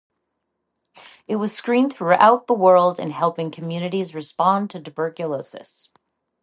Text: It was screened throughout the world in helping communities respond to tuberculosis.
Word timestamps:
It 1.27 1.35
was 1.35 1.53
screened 1.55 1.93
throughout 1.93 2.47
the 2.47 2.55
world 2.55 2.97
in 2.97 3.11
helping 3.11 3.51
communities 3.51 4.15
respond 4.15 4.71
to 4.71 4.81
tuberculosis. 4.81 5.89